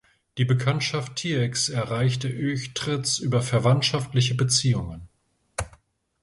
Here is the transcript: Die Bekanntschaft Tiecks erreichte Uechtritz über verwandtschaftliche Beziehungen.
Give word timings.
Die 0.39 0.45
Bekanntschaft 0.45 1.17
Tiecks 1.17 1.69
erreichte 1.69 2.27
Uechtritz 2.27 3.19
über 3.19 3.43
verwandtschaftliche 3.43 4.33
Beziehungen. 4.33 5.07